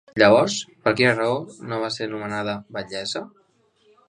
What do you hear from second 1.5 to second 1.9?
no